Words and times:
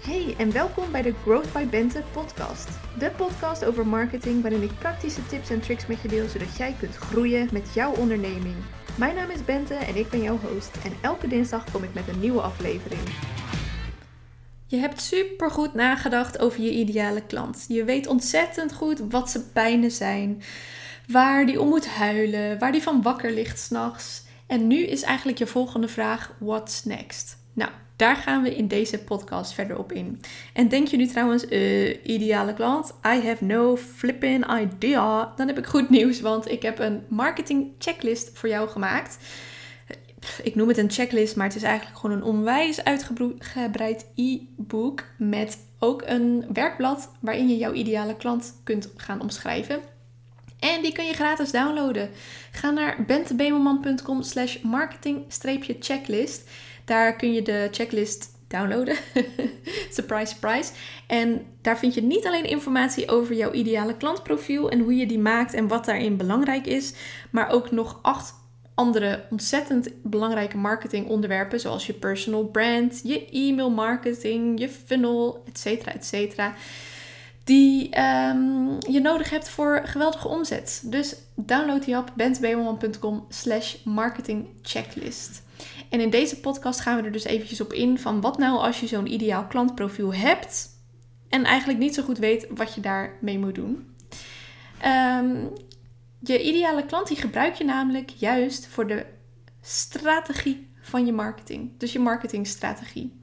Hey 0.00 0.34
en 0.38 0.52
welkom 0.52 0.92
bij 0.92 1.02
de 1.02 1.14
Growth 1.22 1.52
by 1.52 1.66
Bente 1.66 2.02
podcast. 2.12 2.68
De 2.98 3.10
podcast 3.10 3.64
over 3.64 3.86
marketing 3.86 4.42
waarin 4.42 4.62
ik 4.62 4.78
praktische 4.78 5.26
tips 5.26 5.50
en 5.50 5.60
tricks 5.60 5.86
met 5.86 6.00
je 6.02 6.08
deel 6.08 6.28
zodat 6.28 6.56
jij 6.56 6.76
kunt 6.78 6.96
groeien 6.96 7.48
met 7.52 7.74
jouw 7.74 7.94
onderneming. 7.94 8.54
Mijn 8.98 9.14
naam 9.14 9.30
is 9.30 9.44
Bente 9.44 9.74
en 9.74 9.96
ik 9.96 10.10
ben 10.10 10.22
jouw 10.22 10.38
host 10.38 10.76
en 10.84 10.92
elke 11.00 11.28
dinsdag 11.28 11.70
kom 11.72 11.82
ik 11.82 11.94
met 11.94 12.08
een 12.08 12.20
nieuwe 12.20 12.40
aflevering. 12.40 13.00
Je 14.66 14.76
hebt 14.76 15.00
supergoed 15.00 15.74
nagedacht 15.74 16.38
over 16.38 16.60
je 16.60 16.70
ideale 16.70 17.26
klant. 17.26 17.64
Je 17.68 17.84
weet 17.84 18.06
ontzettend 18.06 18.72
goed 18.72 19.02
wat 19.08 19.30
ze 19.30 19.50
pijnen 19.50 19.90
zijn, 19.90 20.42
waar 21.06 21.46
die 21.46 21.60
om 21.60 21.68
moet 21.68 21.86
huilen, 21.86 22.58
waar 22.58 22.72
die 22.72 22.82
van 22.82 23.02
wakker 23.02 23.32
ligt 23.32 23.58
s'nachts. 23.58 24.22
En 24.46 24.66
nu 24.66 24.76
is 24.86 25.02
eigenlijk 25.02 25.38
je 25.38 25.46
volgende 25.46 25.88
vraag: 25.88 26.32
what's 26.38 26.84
next? 26.84 27.38
Nou, 27.52 27.70
daar 28.00 28.16
gaan 28.16 28.42
we 28.42 28.56
in 28.56 28.68
deze 28.68 28.98
podcast 28.98 29.52
verder 29.52 29.78
op 29.78 29.92
in. 29.92 30.20
En 30.52 30.68
denk 30.68 30.88
je 30.88 30.96
nu 30.96 31.06
trouwens, 31.06 31.44
uh, 31.50 32.06
ideale 32.06 32.54
klant, 32.54 32.94
I 33.06 33.26
have 33.26 33.44
no 33.44 33.76
flipping 33.76 34.60
idea. 34.60 35.32
Dan 35.36 35.46
heb 35.46 35.58
ik 35.58 35.66
goed 35.66 35.90
nieuws, 35.90 36.20
want 36.20 36.50
ik 36.50 36.62
heb 36.62 36.78
een 36.78 37.02
marketing 37.08 37.72
checklist 37.78 38.30
voor 38.34 38.48
jou 38.48 38.68
gemaakt. 38.68 39.18
Ik 40.42 40.54
noem 40.54 40.68
het 40.68 40.78
een 40.78 40.90
checklist, 40.90 41.36
maar 41.36 41.46
het 41.46 41.56
is 41.56 41.62
eigenlijk 41.62 41.98
gewoon 41.98 42.16
een 42.16 42.22
onwijs 42.22 42.84
uitgebreid 42.84 44.06
e-book 44.14 45.04
met 45.18 45.58
ook 45.78 46.02
een 46.06 46.44
werkblad 46.52 47.10
waarin 47.20 47.48
je 47.48 47.56
jouw 47.56 47.72
ideale 47.72 48.16
klant 48.16 48.60
kunt 48.64 48.88
gaan 48.96 49.20
omschrijven. 49.20 49.80
En 50.58 50.82
die 50.82 50.92
kun 50.92 51.04
je 51.04 51.12
gratis 51.12 51.50
downloaden. 51.50 52.10
Ga 52.50 52.70
naar 52.70 53.04
bentebemelman.com 53.06 54.22
slash 54.22 54.60
marketing-checklist. 54.62 56.48
Daar 56.90 57.16
kun 57.16 57.32
je 57.32 57.42
de 57.42 57.68
checklist 57.70 58.28
downloaden. 58.48 58.96
surprise, 59.96 60.32
surprise. 60.32 60.72
En 61.06 61.46
daar 61.62 61.78
vind 61.78 61.94
je 61.94 62.02
niet 62.02 62.26
alleen 62.26 62.44
informatie 62.44 63.08
over 63.08 63.34
jouw 63.34 63.52
ideale 63.52 63.96
klantprofiel 63.96 64.70
en 64.70 64.80
hoe 64.80 64.96
je 64.96 65.06
die 65.06 65.18
maakt 65.18 65.54
en 65.54 65.68
wat 65.68 65.84
daarin 65.84 66.16
belangrijk 66.16 66.66
is, 66.66 66.92
maar 67.30 67.50
ook 67.50 67.70
nog 67.70 67.98
acht 68.02 68.34
andere 68.74 69.24
ontzettend 69.30 69.88
belangrijke 70.02 70.56
marketingonderwerpen, 70.56 71.60
zoals 71.60 71.86
je 71.86 71.92
personal 71.92 72.44
brand, 72.44 73.00
je 73.04 73.28
e-mail 73.28 73.70
marketing, 73.70 74.60
je 74.60 74.68
funnel, 74.68 75.44
etc. 75.52 75.86
etc. 75.86 76.40
Die 77.44 78.00
um, 78.00 78.78
je 78.88 79.00
nodig 79.00 79.30
hebt 79.30 79.48
voor 79.48 79.80
geweldige 79.84 80.28
omzet. 80.28 80.82
Dus 80.84 81.16
download 81.34 81.84
die 81.84 81.96
op 81.96 82.12
bentbemelman.com 82.16 83.26
slash 83.28 83.76
marketingchecklist. 83.84 85.42
En 85.90 86.00
in 86.00 86.10
deze 86.10 86.40
podcast 86.40 86.80
gaan 86.80 86.96
we 86.96 87.02
er 87.02 87.12
dus 87.12 87.24
eventjes 87.24 87.60
op 87.60 87.72
in 87.72 87.98
van 87.98 88.20
wat 88.20 88.38
nou 88.38 88.58
als 88.58 88.80
je 88.80 88.86
zo'n 88.86 89.12
ideaal 89.12 89.46
klantprofiel 89.46 90.14
hebt 90.14 90.68
en 91.28 91.44
eigenlijk 91.44 91.78
niet 91.78 91.94
zo 91.94 92.02
goed 92.02 92.18
weet 92.18 92.46
wat 92.50 92.74
je 92.74 92.80
daarmee 92.80 93.38
moet 93.38 93.54
doen. 93.54 93.94
Um, 94.84 95.52
je 96.18 96.42
ideale 96.42 96.86
klant 96.86 97.08
die 97.08 97.16
gebruik 97.16 97.54
je 97.54 97.64
namelijk 97.64 98.10
juist 98.10 98.66
voor 98.66 98.86
de 98.86 99.06
strategie 99.60 100.68
van 100.80 101.06
je 101.06 101.12
marketing. 101.12 101.70
Dus 101.78 101.92
je 101.92 101.98
marketingstrategie. 101.98 103.18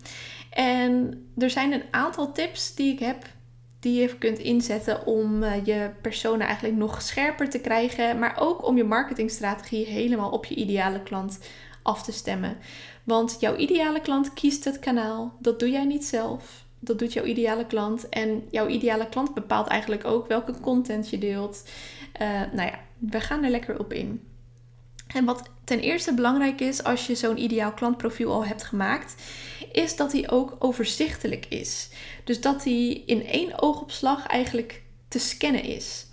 En 0.49 1.25
er 1.37 1.49
zijn 1.49 1.71
een 1.71 1.83
aantal 1.91 2.31
tips 2.31 2.75
die 2.75 2.93
ik 2.93 2.99
heb 2.99 3.25
die 3.79 4.01
je 4.01 4.17
kunt 4.17 4.39
inzetten 4.39 5.05
om 5.05 5.43
eh, 5.43 5.65
je 5.65 5.91
persona 6.01 6.45
eigenlijk 6.45 6.75
nog 6.77 7.01
scherper 7.01 7.49
te 7.49 7.59
krijgen, 7.59 8.19
maar 8.19 8.37
ook 8.39 8.65
om 8.65 8.77
je 8.77 8.83
marketingstrategie 8.83 9.85
helemaal 9.85 10.29
op 10.29 10.45
je 10.45 10.55
ideale 10.55 11.03
klant 11.03 11.39
af 11.87 12.03
te 12.03 12.11
stemmen. 12.11 12.57
Want 13.03 13.37
jouw 13.39 13.55
ideale 13.55 14.01
klant 14.01 14.33
kiest 14.33 14.63
het 14.63 14.79
kanaal. 14.79 15.35
Dat 15.39 15.59
doe 15.59 15.69
jij 15.69 15.85
niet 15.85 16.05
zelf. 16.05 16.65
Dat 16.79 16.99
doet 16.99 17.13
jouw 17.13 17.25
ideale 17.25 17.65
klant. 17.65 18.09
En 18.09 18.47
jouw 18.51 18.67
ideale 18.67 19.09
klant 19.09 19.33
bepaalt 19.33 19.67
eigenlijk 19.67 20.05
ook 20.05 20.27
welke 20.27 20.59
content 20.59 21.09
je 21.09 21.17
deelt. 21.17 21.63
Uh, 22.21 22.29
nou 22.29 22.69
ja, 22.69 22.79
we 22.97 23.21
gaan 23.21 23.43
er 23.43 23.49
lekker 23.49 23.79
op 23.79 23.93
in. 23.93 24.21
En 25.07 25.25
wat 25.25 25.49
ten 25.63 25.79
eerste 25.79 26.13
belangrijk 26.13 26.61
is 26.61 26.83
als 26.83 27.07
je 27.07 27.15
zo'n 27.15 27.43
ideaal 27.43 27.71
klantprofiel 27.71 28.31
al 28.31 28.45
hebt 28.45 28.63
gemaakt, 28.63 29.15
is 29.71 29.95
dat 29.95 30.11
hij 30.11 30.29
ook 30.29 30.55
overzichtelijk 30.59 31.45
is. 31.45 31.89
Dus 32.23 32.41
dat 32.41 32.63
hij 32.63 33.03
in 33.05 33.25
één 33.25 33.61
oogopslag 33.61 34.27
eigenlijk 34.27 34.83
te 35.07 35.19
scannen 35.19 35.63
is. 35.63 36.06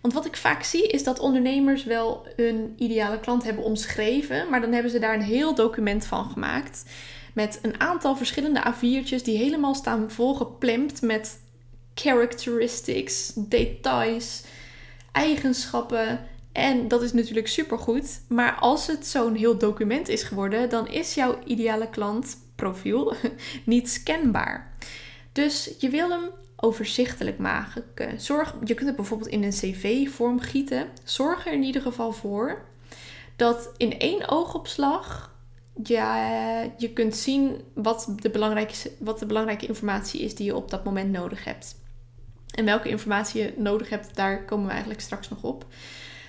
Want 0.00 0.14
wat 0.14 0.26
ik 0.26 0.36
vaak 0.36 0.62
zie 0.62 0.88
is 0.88 1.04
dat 1.04 1.18
ondernemers 1.18 1.84
wel 1.84 2.26
hun 2.36 2.74
ideale 2.78 3.20
klant 3.20 3.44
hebben 3.44 3.64
omschreven, 3.64 4.48
maar 4.50 4.60
dan 4.60 4.72
hebben 4.72 4.90
ze 4.90 4.98
daar 4.98 5.14
een 5.14 5.22
heel 5.22 5.54
document 5.54 6.06
van 6.06 6.30
gemaakt. 6.30 6.84
Met 7.34 7.58
een 7.62 7.80
aantal 7.80 8.16
verschillende 8.16 8.74
A4'tjes 8.74 9.22
die 9.22 9.38
helemaal 9.38 9.74
staan 9.74 10.10
volgeplemd 10.10 11.02
met 11.02 11.40
characteristics, 11.94 13.32
details, 13.36 14.42
eigenschappen. 15.12 16.26
En 16.52 16.88
dat 16.88 17.02
is 17.02 17.12
natuurlijk 17.12 17.48
supergoed. 17.48 18.20
Maar 18.28 18.54
als 18.54 18.86
het 18.86 19.06
zo'n 19.06 19.34
heel 19.34 19.58
document 19.58 20.08
is 20.08 20.22
geworden, 20.22 20.68
dan 20.68 20.88
is 20.88 21.14
jouw 21.14 21.38
ideale 21.44 21.88
klantprofiel 21.90 23.14
niet 23.64 23.90
scanbaar. 23.90 24.72
Dus 25.32 25.74
je 25.78 25.88
wil 25.88 26.10
hem 26.10 26.30
overzichtelijk 26.60 27.38
maken. 27.38 28.20
Zorg, 28.20 28.54
je 28.64 28.74
kunt 28.74 28.86
het 28.86 28.96
bijvoorbeeld 28.96 29.30
in 29.30 29.42
een 29.42 29.50
cv-vorm 29.50 30.40
gieten. 30.40 30.88
Zorg 31.04 31.46
er 31.46 31.52
in 31.52 31.62
ieder 31.62 31.82
geval 31.82 32.12
voor 32.12 32.64
dat 33.36 33.70
in 33.76 33.98
één 33.98 34.28
oogopslag 34.28 35.34
ja, 35.82 36.62
je 36.76 36.92
kunt 36.92 37.16
zien 37.16 37.60
wat 37.74 38.12
de, 38.16 38.30
belangrijke, 38.30 38.92
wat 38.98 39.18
de 39.18 39.26
belangrijke 39.26 39.66
informatie 39.66 40.20
is 40.20 40.34
die 40.34 40.46
je 40.46 40.56
op 40.56 40.70
dat 40.70 40.84
moment 40.84 41.12
nodig 41.12 41.44
hebt. 41.44 41.78
En 42.50 42.64
welke 42.64 42.88
informatie 42.88 43.42
je 43.42 43.54
nodig 43.56 43.88
hebt, 43.88 44.14
daar 44.14 44.44
komen 44.44 44.64
we 44.64 44.70
eigenlijk 44.70 45.00
straks 45.00 45.28
nog 45.28 45.42
op. 45.42 45.66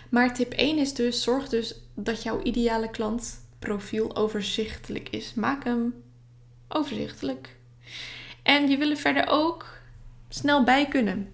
Maar 0.10 0.34
tip 0.34 0.52
1 0.52 0.78
is 0.78 0.94
dus: 0.94 1.24
zorg 1.24 1.50
dus 1.50 1.76
dat 1.96 2.24
jouw 2.24 2.42
ideale 2.42 2.90
klantprofiel 2.90 4.16
overzichtelijk 4.16 5.10
is. 5.10 5.34
Maak 5.34 5.64
hem 5.64 6.04
overzichtelijk. 6.68 7.56
En 8.44 8.70
je 8.70 8.78
wil 8.78 8.90
er 8.90 8.98
verder 8.98 9.26
ook 9.28 9.81
snel 10.34 10.64
bij 10.64 10.88
kunnen. 10.88 11.30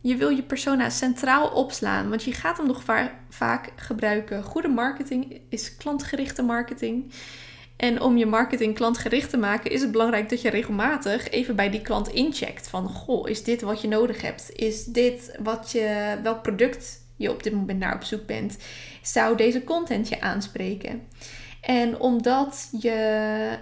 Je 0.00 0.16
wil 0.16 0.28
je 0.28 0.42
persona 0.42 0.90
centraal 0.90 1.48
opslaan, 1.48 2.08
want 2.08 2.24
je 2.24 2.32
gaat 2.32 2.56
hem 2.56 2.66
nog 2.66 2.82
vaak 3.28 3.72
gebruiken. 3.76 4.42
Goede 4.42 4.68
marketing 4.68 5.40
is 5.48 5.76
klantgerichte 5.76 6.42
marketing. 6.42 7.12
En 7.76 8.00
om 8.00 8.16
je 8.16 8.26
marketing 8.26 8.74
klantgericht 8.74 9.30
te 9.30 9.36
maken, 9.36 9.70
is 9.70 9.80
het 9.80 9.92
belangrijk 9.92 10.28
dat 10.28 10.42
je 10.42 10.50
regelmatig 10.50 11.28
even 11.28 11.56
bij 11.56 11.70
die 11.70 11.80
klant 11.80 12.08
incheckt. 12.08 12.68
Van, 12.68 12.88
goh, 12.88 13.28
is 13.28 13.44
dit 13.44 13.60
wat 13.60 13.80
je 13.80 13.88
nodig 13.88 14.22
hebt? 14.22 14.50
Is 14.52 14.84
dit 14.84 15.36
wat 15.42 15.70
je, 15.70 16.18
welk 16.22 16.42
product 16.42 16.98
je 17.16 17.30
op 17.30 17.42
dit 17.42 17.52
moment 17.52 17.78
naar 17.78 17.94
op 17.94 18.02
zoek 18.02 18.26
bent? 18.26 18.58
Zou 19.02 19.36
deze 19.36 19.64
content 19.64 20.08
je 20.08 20.20
aanspreken? 20.20 21.02
En 21.60 22.00
omdat 22.00 22.68
je 22.80 23.58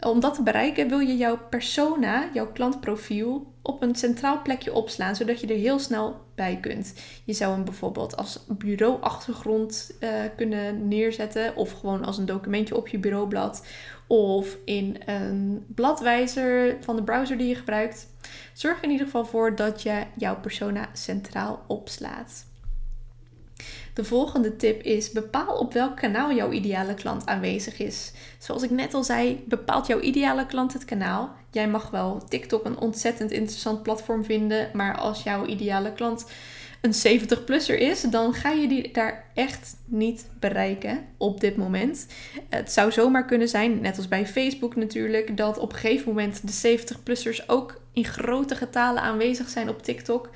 om 0.00 0.20
dat 0.20 0.34
te 0.34 0.42
bereiken 0.42 0.88
wil 0.88 0.98
je 0.98 1.16
jouw 1.16 1.38
persona, 1.50 2.28
jouw 2.34 2.52
klantprofiel, 2.52 3.52
op 3.62 3.82
een 3.82 3.94
centraal 3.94 4.42
plekje 4.42 4.72
opslaan, 4.72 5.16
zodat 5.16 5.40
je 5.40 5.46
er 5.46 5.58
heel 5.58 5.78
snel 5.78 6.20
bij 6.34 6.58
kunt. 6.60 6.94
Je 7.24 7.32
zou 7.32 7.52
hem 7.52 7.64
bijvoorbeeld 7.64 8.16
als 8.16 8.44
bureauachtergrond 8.48 9.96
uh, 10.00 10.10
kunnen 10.36 10.88
neerzetten, 10.88 11.56
of 11.56 11.72
gewoon 11.72 12.04
als 12.04 12.18
een 12.18 12.26
documentje 12.26 12.76
op 12.76 12.88
je 12.88 12.98
bureaublad, 12.98 13.66
of 14.06 14.56
in 14.64 14.96
een 15.06 15.64
bladwijzer 15.68 16.76
van 16.80 16.96
de 16.96 17.02
browser 17.02 17.38
die 17.38 17.48
je 17.48 17.54
gebruikt. 17.54 18.06
Zorg 18.52 18.82
in 18.82 18.90
ieder 18.90 19.06
geval 19.06 19.24
voor 19.24 19.56
dat 19.56 19.82
je 19.82 20.02
jouw 20.16 20.40
persona 20.40 20.88
centraal 20.92 21.64
opslaat. 21.66 22.48
De 23.94 24.04
volgende 24.04 24.56
tip 24.56 24.82
is: 24.82 25.10
bepaal 25.10 25.58
op 25.58 25.72
welk 25.72 25.96
kanaal 25.96 26.32
jouw 26.32 26.50
ideale 26.50 26.94
klant 26.94 27.26
aanwezig 27.26 27.78
is. 27.78 28.12
Zoals 28.38 28.62
ik 28.62 28.70
net 28.70 28.94
al 28.94 29.04
zei, 29.04 29.44
bepaalt 29.46 29.86
jouw 29.86 30.00
ideale 30.00 30.46
klant 30.46 30.72
het 30.72 30.84
kanaal. 30.84 31.30
Jij 31.50 31.68
mag 31.68 31.90
wel 31.90 32.22
TikTok 32.28 32.64
een 32.64 32.78
ontzettend 32.78 33.30
interessant 33.30 33.82
platform 33.82 34.24
vinden, 34.24 34.70
maar 34.72 34.98
als 34.98 35.22
jouw 35.22 35.46
ideale 35.46 35.92
klant 35.92 36.26
een 36.80 37.20
70-plusser 37.20 37.78
is, 37.78 38.00
dan 38.00 38.34
ga 38.34 38.50
je 38.50 38.68
die 38.68 38.92
daar 38.92 39.24
echt 39.34 39.76
niet 39.84 40.28
bereiken 40.38 41.06
op 41.16 41.40
dit 41.40 41.56
moment. 41.56 42.06
Het 42.48 42.72
zou 42.72 42.92
zomaar 42.92 43.24
kunnen 43.24 43.48
zijn, 43.48 43.80
net 43.80 43.96
als 43.96 44.08
bij 44.08 44.26
Facebook 44.26 44.76
natuurlijk, 44.76 45.36
dat 45.36 45.58
op 45.58 45.72
een 45.72 45.78
gegeven 45.78 46.08
moment 46.08 46.62
de 46.62 46.78
70-plussers 46.78 47.46
ook 47.46 47.80
in 47.92 48.04
grote 48.04 48.54
getalen 48.54 49.02
aanwezig 49.02 49.48
zijn 49.48 49.68
op 49.68 49.82
TikTok. 49.82 50.30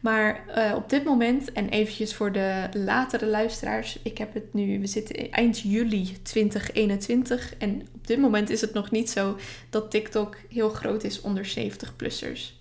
Maar 0.00 0.44
uh, 0.56 0.72
op 0.76 0.90
dit 0.90 1.04
moment, 1.04 1.52
en 1.52 1.68
eventjes 1.68 2.14
voor 2.14 2.32
de 2.32 2.68
latere 2.72 3.26
luisteraars, 3.26 3.98
ik 4.02 4.18
heb 4.18 4.34
het 4.34 4.54
nu, 4.54 4.80
we 4.80 4.86
zitten 4.86 5.30
eind 5.30 5.60
juli 5.60 6.22
2021 6.22 7.56
en 7.56 7.88
op 7.94 8.06
dit 8.06 8.18
moment 8.18 8.50
is 8.50 8.60
het 8.60 8.72
nog 8.72 8.90
niet 8.90 9.10
zo 9.10 9.36
dat 9.70 9.90
TikTok 9.90 10.36
heel 10.48 10.68
groot 10.68 11.04
is 11.04 11.20
onder 11.20 11.52
70-plussers. 11.58 12.58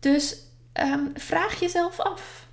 Dus 0.00 0.36
um, 0.80 1.10
vraag 1.14 1.60
jezelf 1.60 2.00
af. 2.00 2.48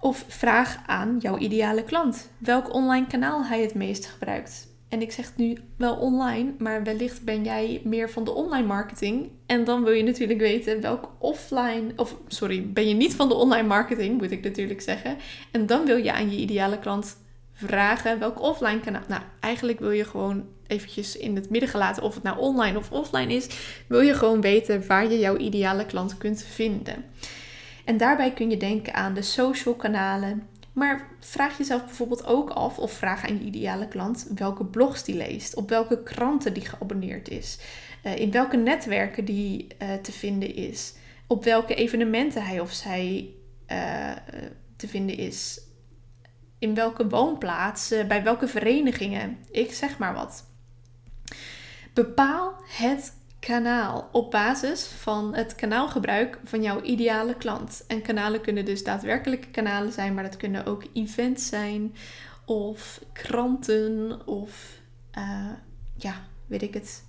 Of 0.00 0.24
vraag 0.28 0.78
aan 0.86 1.18
jouw 1.20 1.38
ideale 1.38 1.84
klant 1.84 2.30
welk 2.38 2.74
online 2.74 3.06
kanaal 3.06 3.44
hij 3.44 3.60
het 3.60 3.74
meest 3.74 4.06
gebruikt. 4.06 4.66
En 4.94 5.02
ik 5.02 5.12
zeg 5.12 5.26
het 5.26 5.36
nu 5.36 5.56
wel 5.76 5.96
online, 5.96 6.52
maar 6.58 6.82
wellicht 6.82 7.24
ben 7.24 7.44
jij 7.44 7.80
meer 7.84 8.10
van 8.10 8.24
de 8.24 8.30
online 8.30 8.66
marketing. 8.66 9.30
En 9.46 9.64
dan 9.64 9.84
wil 9.84 9.92
je 9.92 10.02
natuurlijk 10.02 10.40
weten 10.40 10.80
welk 10.80 11.10
offline, 11.18 11.92
of 11.96 12.16
sorry, 12.28 12.72
ben 12.72 12.88
je 12.88 12.94
niet 12.94 13.14
van 13.14 13.28
de 13.28 13.34
online 13.34 13.68
marketing, 13.68 14.20
moet 14.20 14.30
ik 14.30 14.42
natuurlijk 14.42 14.80
zeggen. 14.80 15.16
En 15.50 15.66
dan 15.66 15.84
wil 15.84 15.96
je 15.96 16.12
aan 16.12 16.30
je 16.30 16.36
ideale 16.36 16.78
klant 16.78 17.16
vragen 17.52 18.18
welk 18.18 18.40
offline 18.40 18.80
kanaal. 18.80 19.02
Nou, 19.08 19.22
eigenlijk 19.40 19.78
wil 19.78 19.90
je 19.90 20.04
gewoon 20.04 20.44
eventjes 20.66 21.16
in 21.16 21.34
het 21.34 21.50
midden 21.50 21.68
gelaten 21.68 22.02
of 22.02 22.14
het 22.14 22.22
nou 22.22 22.38
online 22.38 22.78
of 22.78 22.90
offline 22.90 23.34
is, 23.34 23.48
wil 23.86 24.00
je 24.00 24.14
gewoon 24.14 24.40
weten 24.40 24.86
waar 24.86 25.10
je 25.10 25.18
jouw 25.18 25.36
ideale 25.36 25.86
klant 25.86 26.18
kunt 26.18 26.42
vinden. 26.42 27.04
En 27.84 27.96
daarbij 27.96 28.32
kun 28.32 28.50
je 28.50 28.56
denken 28.56 28.94
aan 28.94 29.14
de 29.14 29.22
social 29.22 29.74
kanalen. 29.74 30.48
Maar 30.74 31.08
vraag 31.20 31.58
jezelf 31.58 31.84
bijvoorbeeld 31.84 32.26
ook 32.26 32.50
af, 32.50 32.78
of 32.78 32.92
vraag 32.92 33.28
aan 33.28 33.38
je 33.38 33.44
ideale 33.44 33.88
klant, 33.88 34.26
welke 34.34 34.64
blogs 34.64 35.04
die 35.04 35.16
leest, 35.16 35.54
op 35.54 35.68
welke 35.68 36.02
kranten 36.02 36.54
die 36.54 36.64
geabonneerd 36.64 37.28
is, 37.28 37.58
uh, 38.04 38.16
in 38.16 38.30
welke 38.30 38.56
netwerken 38.56 39.24
die 39.24 39.66
uh, 39.82 39.94
te 39.94 40.12
vinden 40.12 40.54
is, 40.54 40.94
op 41.26 41.44
welke 41.44 41.74
evenementen 41.74 42.44
hij 42.44 42.60
of 42.60 42.72
zij 42.72 43.30
uh, 43.68 44.12
te 44.76 44.88
vinden 44.88 45.16
is, 45.16 45.60
in 46.58 46.74
welke 46.74 47.08
woonplaats, 47.08 47.94
bij 48.08 48.22
welke 48.22 48.48
verenigingen, 48.48 49.38
ik 49.50 49.72
zeg 49.72 49.98
maar 49.98 50.14
wat. 50.14 50.44
Bepaal 51.92 52.54
het 52.66 53.12
kanaal 53.46 54.08
op 54.12 54.30
basis 54.30 54.84
van 54.84 55.34
het 55.34 55.54
kanaalgebruik 55.54 56.38
van 56.44 56.62
jouw 56.62 56.82
ideale 56.82 57.34
klant. 57.34 57.84
En 57.86 58.02
kanalen 58.02 58.40
kunnen 58.40 58.64
dus 58.64 58.84
daadwerkelijke 58.84 59.48
kanalen 59.48 59.92
zijn, 59.92 60.14
maar 60.14 60.22
dat 60.22 60.36
kunnen 60.36 60.66
ook 60.66 60.84
events 60.92 61.48
zijn 61.48 61.94
of 62.44 63.00
kranten 63.12 64.26
of 64.26 64.80
uh, 65.18 65.50
ja, 65.96 66.14
weet 66.46 66.62
ik 66.62 66.74
het, 66.74 67.04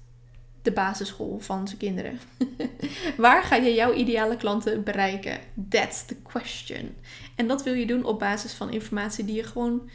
de 0.61 0.71
basisschool 0.71 1.39
van 1.39 1.67
zijn 1.67 1.79
kinderen. 1.79 2.19
Waar 3.17 3.43
ga 3.43 3.55
je 3.55 3.73
jouw 3.73 3.93
ideale 3.93 4.37
klanten 4.37 4.83
bereiken? 4.83 5.39
That's 5.69 6.05
the 6.05 6.15
question. 6.21 6.95
En 7.35 7.47
dat 7.47 7.63
wil 7.63 7.73
je 7.73 7.85
doen 7.85 8.03
op 8.03 8.19
basis 8.19 8.53
van 8.53 8.71
informatie 8.71 9.25
die 9.25 9.35
je 9.35 9.43
gewoon 9.43 9.89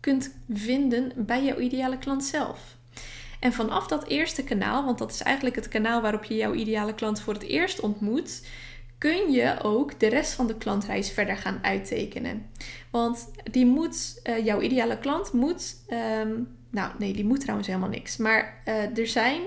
kunt 0.00 0.34
vinden 0.48 1.12
bij 1.16 1.44
jouw 1.44 1.58
ideale 1.58 1.98
klant 1.98 2.24
zelf. 2.24 2.76
En 3.44 3.52
vanaf 3.52 3.86
dat 3.86 4.06
eerste 4.06 4.44
kanaal, 4.44 4.84
want 4.84 4.98
dat 4.98 5.10
is 5.10 5.22
eigenlijk 5.22 5.56
het 5.56 5.68
kanaal 5.68 6.00
waarop 6.00 6.24
je 6.24 6.34
jouw 6.34 6.52
ideale 6.52 6.94
klant 6.94 7.20
voor 7.20 7.32
het 7.32 7.42
eerst 7.42 7.80
ontmoet, 7.80 8.46
kun 8.98 9.32
je 9.32 9.56
ook 9.62 10.00
de 10.00 10.06
rest 10.06 10.32
van 10.32 10.46
de 10.46 10.56
klantreis 10.56 11.10
verder 11.10 11.36
gaan 11.36 11.58
uittekenen. 11.62 12.50
Want 12.90 13.30
die 13.50 13.66
moet, 13.66 14.20
uh, 14.24 14.44
jouw 14.44 14.60
ideale 14.60 14.98
klant 14.98 15.32
moet, 15.32 15.76
um, 15.88 16.56
nou 16.70 16.92
nee, 16.98 17.12
die 17.12 17.24
moet 17.24 17.40
trouwens 17.40 17.68
helemaal 17.68 17.88
niks. 17.88 18.16
Maar 18.16 18.62
uh, 18.68 18.98
er 18.98 19.06
zijn 19.06 19.40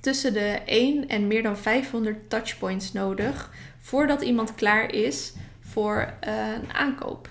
tussen 0.00 0.32
de 0.32 0.60
1 0.64 1.08
en 1.08 1.26
meer 1.26 1.42
dan 1.42 1.56
500 1.56 2.30
touchpoints 2.30 2.92
nodig 2.92 3.52
voordat 3.78 4.22
iemand 4.22 4.54
klaar 4.54 4.92
is 4.94 5.32
voor 5.60 6.14
uh, 6.26 6.52
een 6.62 6.72
aankoop. 6.72 7.29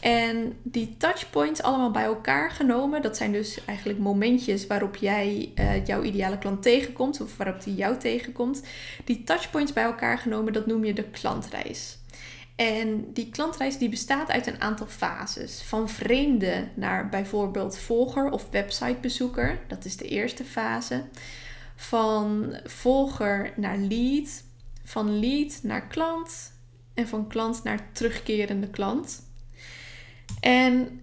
En 0.00 0.58
die 0.62 0.96
touchpoints 0.96 1.62
allemaal 1.62 1.90
bij 1.90 2.04
elkaar 2.04 2.50
genomen, 2.50 3.02
dat 3.02 3.16
zijn 3.16 3.32
dus 3.32 3.64
eigenlijk 3.64 3.98
momentjes 3.98 4.66
waarop 4.66 4.96
jij 4.96 5.52
uh, 5.54 5.86
jouw 5.86 6.02
ideale 6.02 6.38
klant 6.38 6.62
tegenkomt 6.62 7.20
of 7.20 7.36
waarop 7.36 7.64
die 7.64 7.74
jou 7.74 7.96
tegenkomt. 7.96 8.62
Die 9.04 9.24
touchpoints 9.24 9.72
bij 9.72 9.84
elkaar 9.84 10.18
genomen, 10.18 10.52
dat 10.52 10.66
noem 10.66 10.84
je 10.84 10.92
de 10.92 11.04
klantreis. 11.04 11.98
En 12.56 13.12
die 13.12 13.30
klantreis 13.30 13.78
die 13.78 13.88
bestaat 13.88 14.30
uit 14.30 14.46
een 14.46 14.60
aantal 14.60 14.86
fases. 14.86 15.62
Van 15.62 15.88
vreemde 15.88 16.68
naar 16.74 17.08
bijvoorbeeld 17.08 17.78
volger 17.78 18.30
of 18.30 18.50
websitebezoeker, 18.50 19.60
dat 19.68 19.84
is 19.84 19.96
de 19.96 20.08
eerste 20.08 20.44
fase. 20.44 21.04
Van 21.76 22.56
volger 22.64 23.52
naar 23.56 23.76
lead, 23.76 24.42
van 24.84 25.18
lead 25.18 25.60
naar 25.62 25.86
klant 25.86 26.52
en 26.94 27.08
van 27.08 27.28
klant 27.28 27.62
naar 27.62 27.88
terugkerende 27.92 28.68
klant. 28.68 29.29
En 30.40 31.00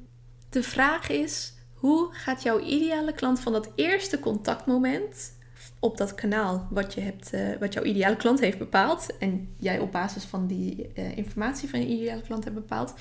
de 0.50 0.64
vraag 0.64 1.10
is: 1.10 1.54
hoe 1.74 2.08
gaat 2.12 2.44
jouw 2.44 2.60
ideale 2.60 3.14
klant 3.14 3.40
van 3.40 3.54
dat 3.54 3.70
eerste 3.76 4.20
contactmoment 4.20 5.36
op 5.80 5.98
dat 5.98 6.16
kanaal 6.16 6.68
wat, 6.70 6.94
je 6.94 7.02
hebt, 7.02 7.34
uh, 7.34 7.58
wat 7.60 7.74
jouw 7.74 7.84
ideale 7.84 8.16
klant 8.16 8.40
heeft 8.40 8.58
bepaald 8.58 9.18
en 9.18 9.56
jij 9.60 9.80
op 9.80 9.92
basis 9.92 10.24
van 10.24 10.48
die 10.48 10.92
uh, 10.96 11.18
informatie 11.18 11.70
van 11.70 11.80
je 11.80 11.88
ideale 11.88 12.22
klant 12.22 12.44
hebt 12.44 12.56
bepaald, 12.56 12.94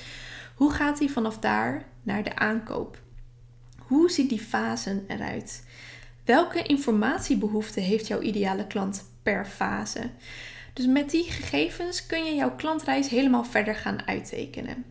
hoe 0.55 0.73
gaat 0.73 0.99
die 0.99 1.11
vanaf 1.11 1.38
daar 1.38 1.84
naar 2.02 2.23
de 2.23 2.37
aankoop? 2.37 2.99
Hoe 3.78 4.11
ziet 4.11 4.28
die 4.28 4.40
fase 4.40 5.02
eruit? 5.06 5.64
Welke 6.25 6.62
informatiebehoeften 6.62 7.82
heeft 7.82 8.06
jouw 8.06 8.20
ideale 8.20 8.67
klant 8.67 9.05
per 9.23 9.44
fase? 9.44 10.11
Dus 10.73 10.87
met 10.87 11.11
die 11.11 11.25
gegevens 11.25 12.06
kun 12.06 12.25
je 12.25 12.34
jouw 12.34 12.55
klantreis 12.55 13.08
helemaal 13.08 13.44
verder 13.44 13.75
gaan 13.75 14.06
uittekenen. 14.06 14.84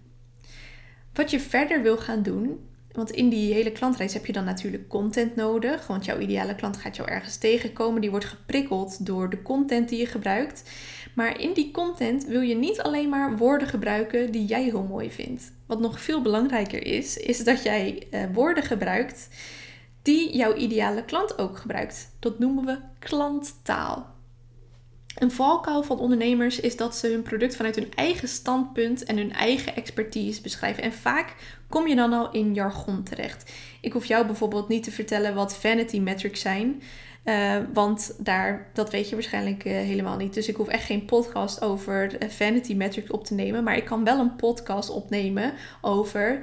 Wat 1.16 1.32
je 1.32 1.40
verder 1.40 1.82
wil 1.82 1.98
gaan 1.98 2.22
doen, 2.24 2.60
want 2.92 3.12
in 3.12 3.30
die 3.30 3.54
hele 3.54 3.72
klantreis 3.72 4.14
heb 4.14 4.26
je 4.26 4.34
dan 4.34 4.44
natuurlijk 4.44 4.88
content 4.88 5.36
nodig. 5.36 5.88
Want 5.88 6.06
jouw 6.06 6.20
ideale 6.20 6.56
klant 6.56 6.78
gaat 6.78 6.96
jou 6.96 7.10
ergens 7.10 7.38
tegenkomen. 7.38 8.02
Die 8.02 8.10
wordt 8.10 8.26
geprikkeld 8.26 9.06
door 9.06 9.30
de 9.30 9.42
content 9.42 9.90
die 9.90 10.00
je 10.00 10.06
gebruikt. 10.06 10.64
Maar 11.14 11.40
in 11.40 11.54
die 11.54 11.72
content 11.72 12.26
wil 12.26 12.42
je 12.42 12.56
niet 12.56 12.82
alleen 12.82 13.10
maar 13.10 13.38
woorden 13.38 13.68
gebruiken 13.68 14.32
die 14.32 14.46
jij 14.46 14.64
heel 14.64 14.84
mooi 14.84 15.12
vindt. 15.12 15.52
Wat 15.66 15.80
nog 15.80 16.02
veel 16.02 16.22
belangrijker 16.22 16.86
is, 16.86 17.18
is 17.18 17.44
dat 17.44 17.64
jij 17.64 18.08
uh, 18.12 18.24
woorden 18.34 18.64
gebruikt 18.64 19.30
die 20.02 20.36
jouw 20.38 20.56
ideale 20.56 21.06
klant 21.06 21.38
ook 21.38 21.58
gebruikt. 21.58 22.16
Dat 22.20 22.40
noemen 22.40 22.66
we 22.66 22.78
klanttaal. 23.00 24.15
Een 25.16 25.32
valkuil 25.32 25.84
van 25.84 26.00
ondernemers 26.00 26.60
is 26.60 26.78
dat 26.78 26.96
ze 26.96 27.08
hun 27.08 27.22
product 27.22 27.56
vanuit 27.56 27.76
hun 27.76 27.94
eigen 27.94 28.28
standpunt 28.28 29.04
en 29.04 29.18
hun 29.18 29.34
eigen 29.34 29.76
expertise 29.76 30.42
beschrijven. 30.42 30.84
En 30.84 30.94
vaak 30.94 31.36
kom 31.70 31.88
je 31.88 31.96
dan 31.96 32.14
al 32.14 32.32
in 32.32 32.54
jargon 32.54 33.04
terecht. 33.04 33.52
Ik 33.82 33.94
hoef 33.94 34.06
jou 34.06 34.26
bijvoorbeeld 34.26 34.68
niet 34.68 34.84
te 34.84 34.92
vertellen 34.92 35.36
wat 35.36 35.58
vanity 35.58 36.00
metrics 36.00 36.42
zijn. 36.42 36.82
Uh, 37.26 37.58
want 37.74 38.16
daar, 38.18 38.70
dat 38.74 38.92
weet 38.92 39.10
je 39.10 39.16
waarschijnlijk 39.16 39.66
uh, 39.66 39.74
helemaal 39.74 40.18
niet. 40.18 40.34
Dus 40.34 40.48
ik 40.48 40.56
hoef 40.56 40.68
echt 40.68 40.86
geen 40.86 41.06
podcast 41.06 41.62
over 41.62 42.24
uh, 42.24 42.30
vanity 42.30 42.74
metrics 42.74 43.12
op 43.12 43.26
te 43.26 43.34
nemen. 43.34 43.64
Maar 43.64 43.78
ik 43.78 43.86
kan 43.86 44.04
wel 44.04 44.20
een 44.20 44.36
podcast 44.36 44.90
opnemen 44.90 45.54
over. 45.82 46.42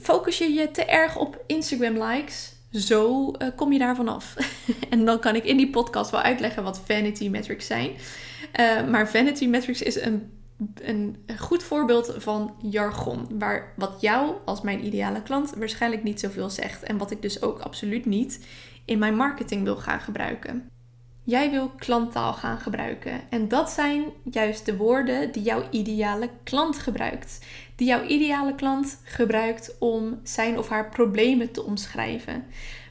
focus 0.00 0.38
je 0.38 0.52
je 0.52 0.70
te 0.70 0.84
erg 0.84 1.16
op 1.16 1.44
Instagram 1.46 2.02
likes? 2.02 2.53
Zo 2.74 3.32
uh, 3.38 3.48
kom 3.56 3.72
je 3.72 3.78
daar 3.78 3.96
vanaf. 3.96 4.36
en 4.90 5.04
dan 5.04 5.18
kan 5.18 5.34
ik 5.34 5.44
in 5.44 5.56
die 5.56 5.70
podcast 5.70 6.10
wel 6.10 6.20
uitleggen 6.20 6.62
wat 6.62 6.80
vanity 6.84 7.28
metrics 7.28 7.66
zijn. 7.66 7.90
Uh, 8.60 8.88
maar 8.88 9.08
vanity 9.08 9.46
metrics 9.46 9.82
is 9.82 10.00
een, 10.00 10.30
een 10.74 11.16
goed 11.38 11.62
voorbeeld 11.62 12.14
van 12.18 12.54
jargon. 12.62 13.26
Waar 13.38 13.72
wat 13.76 14.00
jou 14.00 14.34
als 14.44 14.60
mijn 14.60 14.84
ideale 14.84 15.22
klant 15.22 15.54
waarschijnlijk 15.56 16.02
niet 16.02 16.20
zoveel 16.20 16.50
zegt. 16.50 16.82
En 16.82 16.98
wat 16.98 17.10
ik 17.10 17.22
dus 17.22 17.42
ook 17.42 17.58
absoluut 17.58 18.06
niet 18.06 18.46
in 18.84 18.98
mijn 18.98 19.16
marketing 19.16 19.64
wil 19.64 19.76
gaan 19.76 20.00
gebruiken. 20.00 20.68
Jij 21.26 21.50
wil 21.50 21.70
klanttaal 21.78 22.32
gaan 22.32 22.58
gebruiken. 22.58 23.20
En 23.30 23.48
dat 23.48 23.70
zijn 23.70 24.04
juist 24.30 24.66
de 24.66 24.76
woorden 24.76 25.32
die 25.32 25.42
jouw 25.42 25.62
ideale 25.70 26.28
klant 26.42 26.78
gebruikt. 26.78 27.46
Die 27.76 27.86
jouw 27.86 28.06
ideale 28.06 28.54
klant 28.54 28.98
gebruikt 29.04 29.76
om 29.78 30.20
zijn 30.22 30.58
of 30.58 30.68
haar 30.68 30.88
problemen 30.88 31.52
te 31.52 31.64
omschrijven. 31.64 32.44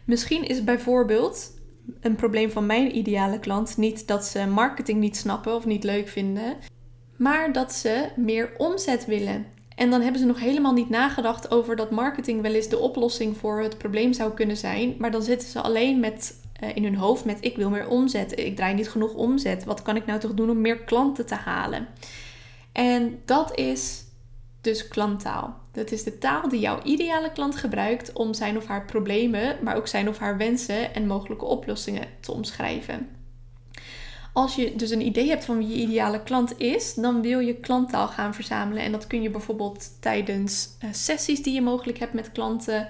Misschien 0.06 0.48
is 0.48 0.64
bijvoorbeeld 0.64 1.52
een 2.02 2.16
probleem 2.16 2.52
van 2.52 2.66
mijn 2.66 2.98
ideale 2.98 3.40
klant 3.40 3.78
niet 3.78 4.08
dat 4.08 4.26
ze 4.26 4.46
marketing 4.46 5.00
niet 5.00 5.18
snappen 5.18 5.56
of 5.56 5.66
niet 5.66 5.84
leuk 5.84 6.08
vinden, 6.08 6.58
maar 7.16 7.54
dat 7.54 7.74
ze 7.74 8.10
meer 8.16 8.52
omzet 8.58 9.06
willen. 9.06 9.46
En 9.76 9.90
dan 9.90 10.02
hebben 10.02 10.22
ze 10.22 10.28
nog 10.28 10.40
helemaal 10.40 10.74
niet 10.74 10.90
nagedacht 10.90 11.52
over 11.52 11.76
dat 11.76 11.92
marketing 11.92 12.42
wel 12.42 12.54
eens 12.54 12.70
de 12.70 12.80
oplossing 12.80 13.38
voor 13.38 13.62
het 13.62 13.78
probleem 13.78 14.14
zou 14.14 14.34
kunnen 14.34 14.58
zijn. 14.58 14.96
Maar 14.98 15.12
dan 15.12 15.22
zitten 15.22 15.48
ze 15.48 15.62
alleen 15.62 16.00
met 16.00 16.42
uh, 16.62 16.76
in 16.76 16.84
hun 16.84 16.96
hoofd 16.96 17.26
met 17.26 17.38
ik 17.42 17.56
wil 17.56 17.70
meer 17.70 17.88
omzet. 17.88 18.40
Ik 18.40 18.56
draai 18.56 18.74
niet 18.74 18.90
genoeg 18.90 19.14
omzet. 19.14 19.64
Wat 19.64 19.82
kan 19.82 19.96
ik 19.96 20.06
nou 20.06 20.20
toch 20.20 20.34
doen 20.34 20.50
om 20.50 20.62
meer 20.62 20.80
klanten 20.80 21.26
te 21.26 21.36
halen? 21.36 21.88
En 22.72 23.22
dat 23.26 23.58
is 23.58 24.04
dus 24.62 24.88
klanttaal. 24.88 25.56
Dat 25.72 25.92
is 25.92 26.04
de 26.04 26.18
taal 26.18 26.50
die 26.50 26.60
jouw 26.60 26.82
ideale 26.84 27.32
klant 27.32 27.56
gebruikt 27.56 28.14
om 28.14 28.34
zijn 28.34 28.58
of 28.58 28.66
haar 28.66 28.86
problemen, 28.86 29.58
maar 29.62 29.76
ook 29.76 29.88
zijn 29.88 30.10
of 30.10 30.18
haar 30.18 30.38
wensen 30.38 30.94
en 30.94 31.08
mogelijke 31.08 31.46
oplossingen 31.46 32.08
te 32.20 32.32
omschrijven. 32.32 33.10
Als 34.34 34.56
je 34.56 34.76
dus 34.76 34.90
een 34.90 35.06
idee 35.06 35.30
hebt 35.30 35.46
van 35.46 35.58
wie 35.58 35.68
je 35.68 35.76
ideale 35.76 36.24
klant 36.24 36.60
is, 36.60 36.94
dan 36.94 37.22
wil 37.22 37.40
je 37.40 37.56
klanttaal 37.56 38.08
gaan 38.08 38.34
verzamelen. 38.34 38.84
En 38.84 38.92
dat 38.92 39.08
kun 39.08 39.22
je 39.22 39.30
bijvoorbeeld 39.30 39.90
tijdens 40.00 40.70
uh, 40.84 40.90
sessies 40.94 41.44
die 41.44 41.54
je 41.54 41.62
mogelijk 41.62 42.00
hebt 42.00 42.14
met 42.14 42.32
klanten 42.32 42.90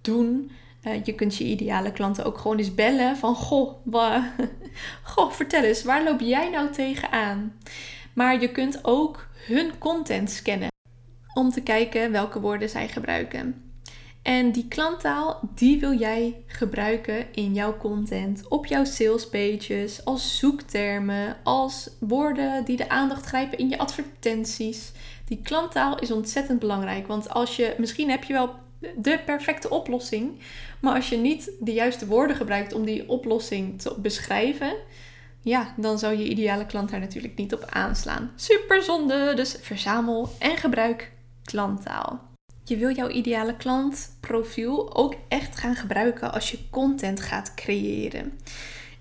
doen. 0.00 0.50
Uh, 0.86 1.04
je 1.04 1.14
kunt 1.14 1.36
je 1.36 1.44
ideale 1.44 1.92
klanten 1.92 2.24
ook 2.24 2.38
gewoon 2.38 2.58
eens 2.58 2.74
bellen 2.74 3.16
van 3.16 3.34
goh, 3.34 3.74
goh, 5.12 5.30
vertel 5.30 5.62
eens, 5.62 5.82
waar 5.82 6.04
loop 6.04 6.20
jij 6.20 6.50
nou 6.50 6.70
tegenaan? 6.70 7.52
Maar 8.14 8.40
je 8.40 8.50
kunt 8.50 8.78
ook 8.82 9.26
hun 9.46 9.78
content 9.78 10.30
scannen 10.30 10.72
om 11.34 11.50
te 11.50 11.62
kijken 11.62 12.12
welke 12.12 12.40
woorden 12.40 12.68
zij 12.68 12.88
gebruiken. 12.88 13.64
En 14.22 14.52
die 14.52 14.68
klanttaal, 14.68 15.40
die 15.54 15.80
wil 15.80 15.98
jij 15.98 16.42
gebruiken 16.46 17.26
in 17.34 17.54
jouw 17.54 17.76
content, 17.76 18.48
op 18.48 18.66
jouw 18.66 18.84
salespages, 18.84 20.04
als 20.04 20.38
zoektermen, 20.38 21.36
als 21.42 21.90
woorden 22.00 22.64
die 22.64 22.76
de 22.76 22.88
aandacht 22.88 23.26
grijpen 23.26 23.58
in 23.58 23.68
je 23.68 23.78
advertenties. 23.78 24.92
Die 25.24 25.40
klanttaal 25.42 25.98
is 25.98 26.10
ontzettend 26.10 26.58
belangrijk, 26.58 27.06
want 27.06 27.30
als 27.30 27.56
je, 27.56 27.74
misschien 27.78 28.10
heb 28.10 28.24
je 28.24 28.32
wel 28.32 28.54
de 28.96 29.20
perfecte 29.26 29.70
oplossing, 29.70 30.40
maar 30.80 30.94
als 30.94 31.08
je 31.08 31.16
niet 31.16 31.50
de 31.60 31.72
juiste 31.72 32.06
woorden 32.06 32.36
gebruikt 32.36 32.72
om 32.72 32.84
die 32.84 33.08
oplossing 33.08 33.80
te 33.80 33.94
beschrijven, 33.98 34.76
ja, 35.40 35.74
dan 35.76 35.98
zou 35.98 36.16
je 36.16 36.28
ideale 36.28 36.66
klant 36.66 36.90
daar 36.90 37.00
natuurlijk 37.00 37.36
niet 37.36 37.54
op 37.54 37.64
aanslaan. 37.70 38.32
Super 38.36 38.82
zonde, 38.82 39.32
dus 39.34 39.56
verzamel 39.60 40.28
en 40.38 40.56
gebruik 40.56 41.12
klanttaal. 41.44 42.20
Je 42.64 42.76
wil 42.76 42.90
jouw 42.90 43.08
ideale 43.08 43.56
klantprofiel 43.56 44.96
ook 44.96 45.14
echt 45.28 45.58
gaan 45.58 45.74
gebruiken 45.74 46.32
als 46.32 46.50
je 46.50 46.58
content 46.70 47.20
gaat 47.20 47.54
creëren. 47.54 48.38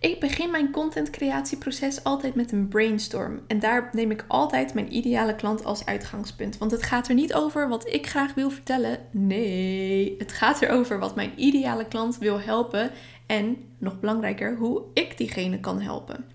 Ik 0.03 0.19
begin 0.19 0.51
mijn 0.51 0.71
contentcreatieproces 0.71 2.03
altijd 2.03 2.35
met 2.35 2.51
een 2.51 2.67
brainstorm. 2.67 3.39
En 3.47 3.59
daar 3.59 3.89
neem 3.91 4.11
ik 4.11 4.25
altijd 4.27 4.73
mijn 4.73 4.95
ideale 4.95 5.35
klant 5.35 5.65
als 5.65 5.85
uitgangspunt. 5.85 6.57
Want 6.57 6.71
het 6.71 6.83
gaat 6.83 7.07
er 7.07 7.13
niet 7.13 7.33
over 7.33 7.67
wat 7.67 7.87
ik 7.87 8.07
graag 8.07 8.33
wil 8.33 8.49
vertellen. 8.49 8.99
Nee, 9.11 10.15
het 10.17 10.31
gaat 10.31 10.61
erover 10.61 10.99
wat 10.99 11.15
mijn 11.15 11.31
ideale 11.35 11.87
klant 11.87 12.17
wil 12.17 12.39
helpen. 12.39 12.91
En 13.25 13.57
nog 13.77 13.99
belangrijker, 13.99 14.57
hoe 14.57 14.81
ik 14.93 15.17
diegene 15.17 15.59
kan 15.59 15.81
helpen. 15.81 16.25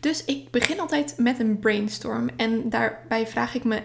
Dus 0.00 0.24
ik 0.24 0.50
begin 0.50 0.80
altijd 0.80 1.14
met 1.16 1.38
een 1.38 1.58
brainstorm. 1.58 2.28
En 2.36 2.68
daarbij 2.68 3.26
vraag 3.26 3.54
ik 3.54 3.64
me 3.64 3.82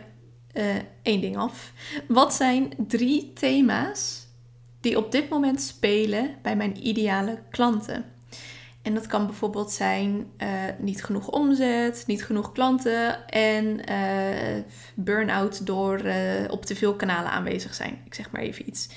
uh, 0.53 0.63
één 1.01 1.21
ding 1.21 1.37
af. 1.37 1.73
Wat 2.07 2.33
zijn 2.33 2.73
drie 2.87 3.33
thema's 3.33 4.27
die 4.79 4.97
op 4.97 5.11
dit 5.11 5.29
moment 5.29 5.61
spelen 5.61 6.35
bij 6.41 6.55
mijn 6.55 6.87
ideale 6.87 7.39
klanten? 7.49 8.13
En 8.85 8.93
dat 8.93 9.07
kan 9.07 9.25
bijvoorbeeld 9.25 9.71
zijn 9.71 10.25
uh, 10.37 10.47
niet 10.77 11.03
genoeg 11.03 11.27
omzet, 11.27 12.03
niet 12.07 12.25
genoeg 12.25 12.51
klanten 12.51 13.27
en 13.27 13.81
uh, 13.89 14.63
burn-out 14.95 15.65
door 15.65 16.01
op 16.49 16.65
te 16.65 16.75
veel 16.75 16.95
kanalen 16.95 17.31
aanwezig 17.31 17.73
zijn. 17.73 18.01
Ik 18.05 18.13
zeg 18.13 18.31
maar 18.31 18.41
even 18.41 18.67
iets. 18.67 18.89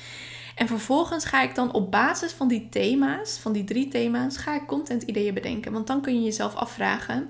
En 0.59 0.67
vervolgens 0.67 1.25
ga 1.25 1.43
ik 1.43 1.55
dan 1.55 1.73
op 1.73 1.91
basis 1.91 2.33
van 2.33 2.49
die 2.49 2.69
thema's, 2.69 3.39
van 3.39 3.53
die 3.53 3.65
drie 3.65 3.89
thema's, 3.89 4.37
ga 4.37 4.55
ik 4.55 4.67
content 4.67 5.03
ideeën 5.03 5.35
bedenken. 5.35 5.73
Want 5.73 5.87
dan 5.87 6.01
kun 6.01 6.15
je 6.15 6.23
jezelf 6.23 6.55
afvragen: 6.55 7.29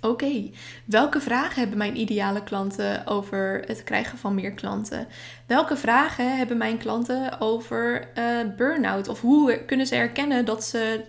Oké, 0.00 0.50
welke 0.84 1.20
vragen 1.20 1.60
hebben 1.60 1.78
mijn 1.78 2.00
ideale 2.00 2.42
klanten 2.42 3.06
over 3.06 3.62
het 3.66 3.84
krijgen 3.84 4.18
van 4.18 4.34
meer 4.34 4.52
klanten? 4.52 5.06
Welke 5.46 5.76
vragen 5.76 6.36
hebben 6.36 6.56
mijn 6.56 6.78
klanten 6.78 7.40
over 7.40 8.08
uh, 8.18 8.38
burn-out? 8.56 9.08
Of 9.08 9.20
hoe 9.20 9.64
kunnen 9.66 9.86
ze 9.86 9.94
erkennen 9.94 10.44
dat 10.44 10.64
ze 10.64 11.04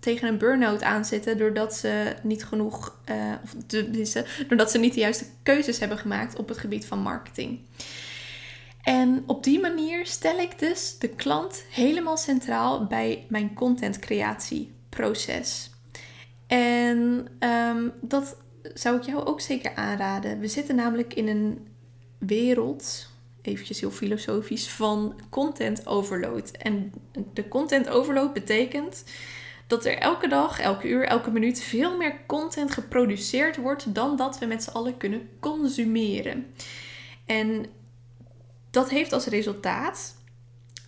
tegen 0.00 0.28
een 0.28 0.38
burn-out 0.38 0.82
aanzitten 0.82 1.38
doordat 1.38 1.74
ze 1.74 2.14
niet 2.22 2.44
genoeg, 2.44 2.98
uh, 3.10 3.16
of 3.42 3.54
de, 3.66 4.24
doordat 4.48 4.70
ze 4.70 4.78
niet 4.78 4.94
de 4.94 5.00
juiste 5.00 5.24
keuzes 5.42 5.78
hebben 5.78 5.98
gemaakt 5.98 6.36
op 6.36 6.48
het 6.48 6.58
gebied 6.58 6.86
van 6.86 6.98
marketing? 6.98 7.60
En 8.82 9.22
op 9.26 9.44
die 9.44 9.60
manier 9.60 10.06
stel 10.06 10.38
ik 10.38 10.58
dus 10.58 10.98
de 10.98 11.08
klant 11.08 11.64
helemaal 11.70 12.16
centraal 12.16 12.86
bij 12.86 13.26
mijn 13.28 13.54
content 13.54 13.98
creatieproces. 13.98 15.70
En 16.46 17.26
ehm, 17.38 17.88
dat 18.00 18.36
zou 18.74 18.96
ik 18.96 19.02
jou 19.02 19.24
ook 19.24 19.40
zeker 19.40 19.74
aanraden. 19.74 20.40
We 20.40 20.48
zitten 20.48 20.74
namelijk 20.74 21.14
in 21.14 21.28
een 21.28 21.66
wereld, 22.18 23.08
eventjes 23.42 23.80
heel 23.80 23.90
filosofisch, 23.90 24.68
van 24.68 25.20
content 25.28 25.86
overload. 25.86 26.50
En 26.50 26.92
de 27.32 27.48
content 27.48 27.88
overload 27.88 28.32
betekent 28.32 29.04
dat 29.70 29.84
er 29.84 29.98
elke 29.98 30.28
dag, 30.28 30.60
elke 30.60 30.88
uur, 30.88 31.04
elke 31.04 31.30
minuut 31.30 31.60
veel 31.60 31.96
meer 31.96 32.14
content 32.26 32.70
geproduceerd 32.70 33.56
wordt 33.56 33.94
dan 33.94 34.16
dat 34.16 34.38
we 34.38 34.46
met 34.46 34.62
z'n 34.62 34.70
allen 34.70 34.96
kunnen 34.96 35.28
consumeren. 35.40 36.46
En 37.26 37.66
dat 38.70 38.90
heeft 38.90 39.12
als 39.12 39.26
resultaat 39.26 40.14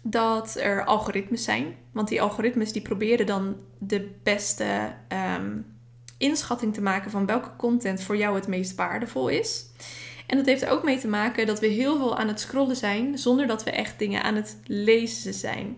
dat 0.03 0.57
er 0.57 0.85
algoritmes 0.85 1.45
zijn. 1.45 1.75
Want 1.93 2.09
die 2.09 2.23
algoritmes 2.23 2.73
die 2.73 2.83
proberen 2.83 3.27
dan 3.27 3.57
de 3.79 4.11
beste 4.23 4.95
ehm, 5.09 5.59
inschatting 6.19 6.75
te 6.75 6.83
maken 6.83 7.11
van 7.11 7.27
welke 7.27 7.57
content 7.57 8.03
voor 8.03 8.17
jou 8.17 8.35
het 8.35 8.47
meest 8.47 8.75
waardevol 8.75 9.29
is. 9.29 9.67
En 10.27 10.37
dat 10.37 10.47
heeft 10.47 10.63
er 10.63 10.71
ook 10.71 10.85
mee 10.85 10.99
te 10.99 11.09
maken 11.09 11.47
dat 11.47 11.61
we 11.61 11.67
heel 11.67 11.97
veel 11.97 12.17
aan 12.17 12.29
het 12.29 12.41
scrollen 12.41 12.77
zijn 12.77 13.19
zonder 13.19 13.47
dat 13.47 13.65
we 13.65 13.71
echt 13.71 13.99
dingen 13.99 14.23
aan 14.23 14.35
het 14.35 14.57
lezen 14.67 15.35
zijn. 15.35 15.77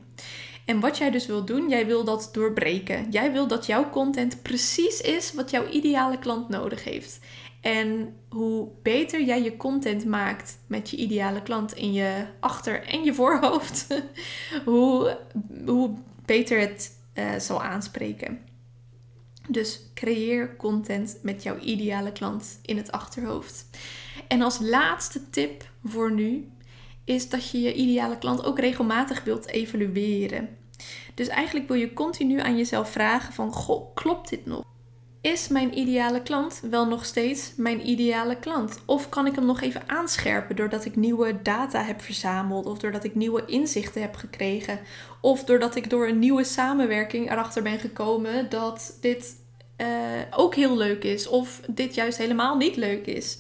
En 0.64 0.80
wat 0.80 0.98
jij 0.98 1.10
dus 1.10 1.26
wil 1.26 1.44
doen, 1.44 1.68
jij 1.68 1.86
wil 1.86 2.04
dat 2.04 2.28
doorbreken. 2.32 3.10
Jij 3.10 3.32
wil 3.32 3.46
dat 3.46 3.66
jouw 3.66 3.90
content 3.90 4.42
precies 4.42 5.00
is 5.00 5.34
wat 5.34 5.50
jouw 5.50 5.68
ideale 5.68 6.18
klant 6.18 6.48
nodig 6.48 6.84
heeft. 6.84 7.20
En 7.60 8.16
hoe 8.28 8.68
beter 8.82 9.22
jij 9.22 9.42
je 9.42 9.56
content 9.56 10.04
maakt 10.04 10.58
met 10.66 10.90
je 10.90 10.96
ideale 10.96 11.42
klant 11.42 11.74
in 11.74 11.92
je 11.92 12.26
achter- 12.40 12.86
en 12.86 13.04
je 13.04 13.14
voorhoofd, 13.14 13.86
hoe, 14.64 15.18
hoe 15.66 15.94
beter 16.24 16.60
het 16.60 16.92
uh, 17.14 17.38
zal 17.38 17.62
aanspreken. 17.62 18.38
Dus 19.48 19.80
creëer 19.94 20.56
content 20.56 21.18
met 21.22 21.42
jouw 21.42 21.58
ideale 21.58 22.12
klant 22.12 22.58
in 22.62 22.76
het 22.76 22.92
achterhoofd. 22.92 23.66
En 24.28 24.42
als 24.42 24.58
laatste 24.60 25.30
tip 25.30 25.70
voor 25.84 26.12
nu 26.12 26.48
is 27.04 27.28
dat 27.28 27.50
je 27.50 27.60
je 27.60 27.74
ideale 27.74 28.18
klant 28.18 28.44
ook 28.44 28.58
regelmatig 28.58 29.24
wilt 29.24 29.46
evalueren. 29.46 30.48
Dus 31.14 31.28
eigenlijk 31.28 31.68
wil 31.68 31.76
je 31.76 31.92
continu 31.92 32.40
aan 32.40 32.56
jezelf 32.56 32.90
vragen 32.90 33.32
van, 33.32 33.52
goh, 33.52 33.94
klopt 33.94 34.28
dit 34.28 34.46
nog? 34.46 34.64
Is 35.20 35.48
mijn 35.48 35.78
ideale 35.78 36.22
klant 36.22 36.60
wel 36.70 36.86
nog 36.86 37.04
steeds 37.04 37.52
mijn 37.56 37.88
ideale 37.88 38.36
klant? 38.36 38.78
Of 38.84 39.08
kan 39.08 39.26
ik 39.26 39.34
hem 39.34 39.46
nog 39.46 39.60
even 39.60 39.82
aanscherpen 39.86 40.56
doordat 40.56 40.84
ik 40.84 40.96
nieuwe 40.96 41.42
data 41.42 41.82
heb 41.82 42.02
verzameld 42.02 42.66
of 42.66 42.78
doordat 42.78 43.04
ik 43.04 43.14
nieuwe 43.14 43.44
inzichten 43.46 44.00
heb 44.00 44.14
gekregen 44.14 44.80
of 45.20 45.44
doordat 45.44 45.76
ik 45.76 45.90
door 45.90 46.08
een 46.08 46.18
nieuwe 46.18 46.44
samenwerking 46.44 47.30
erachter 47.30 47.62
ben 47.62 47.78
gekomen 47.78 48.50
dat 48.50 48.98
dit 49.00 49.36
uh, 49.76 49.86
ook 50.30 50.54
heel 50.54 50.76
leuk 50.76 51.04
is 51.04 51.26
of 51.28 51.60
dit 51.68 51.94
juist 51.94 52.18
helemaal 52.18 52.56
niet 52.56 52.76
leuk 52.76 53.06
is. 53.06 53.38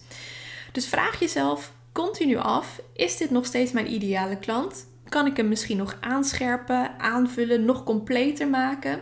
Dus 0.72 0.86
vraag 0.86 1.20
jezelf 1.20 1.72
continu 1.94 2.36
af: 2.36 2.80
is 2.92 3.16
dit 3.16 3.30
nog 3.30 3.46
steeds 3.46 3.72
mijn 3.72 3.92
ideale 3.92 4.38
klant? 4.38 4.86
Kan 5.08 5.26
ik 5.26 5.36
hem 5.36 5.48
misschien 5.48 5.76
nog 5.76 5.96
aanscherpen, 6.00 6.98
aanvullen, 6.98 7.64
nog 7.64 7.84
completer 7.84 8.48
maken? 8.48 9.00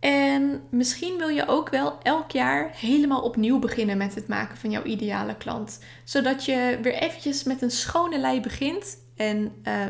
En 0.00 0.62
misschien 0.70 1.18
wil 1.18 1.28
je 1.28 1.46
ook 1.46 1.70
wel 1.70 1.98
elk 2.02 2.30
jaar 2.30 2.70
helemaal 2.74 3.22
opnieuw 3.22 3.58
beginnen 3.58 3.96
met 3.96 4.14
het 4.14 4.28
maken 4.28 4.56
van 4.56 4.70
jouw 4.70 4.82
ideale 4.82 5.36
klant. 5.36 5.80
Zodat 6.04 6.44
je 6.44 6.78
weer 6.82 6.94
eventjes 6.94 7.44
met 7.44 7.62
een 7.62 7.70
schone 7.70 8.18
lei 8.18 8.40
begint. 8.40 8.98
En 9.16 9.52
uh, 9.64 9.84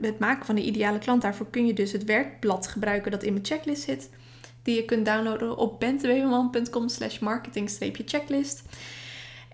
het 0.00 0.18
maken 0.18 0.46
van 0.46 0.54
de 0.54 0.62
ideale 0.62 0.98
klant, 0.98 1.22
daarvoor 1.22 1.50
kun 1.50 1.66
je 1.66 1.72
dus 1.72 1.92
het 1.92 2.04
werkblad 2.04 2.66
gebruiken 2.66 3.10
dat 3.10 3.22
in 3.22 3.32
mijn 3.32 3.44
checklist 3.44 3.82
zit. 3.82 4.10
Die 4.62 4.76
je 4.76 4.84
kunt 4.84 5.06
downloaden 5.06 5.56
op 5.56 5.80
benteweeman.com 5.80 6.88
slash 6.88 7.18
marketing-checklist. 7.18 8.62